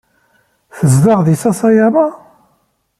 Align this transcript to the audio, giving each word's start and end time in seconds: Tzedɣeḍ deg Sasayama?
Tzedɣeḍ 0.77 1.19
deg 1.23 1.37
Sasayama? 1.41 2.05